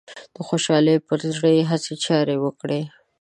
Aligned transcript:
د 0.35 0.37
خوشحال 0.47 0.87
پر 1.07 1.19
زړه 1.35 1.49
يې 1.57 1.63
هسې 1.71 1.93
چارې 2.05 2.35
وکړې 2.43 2.81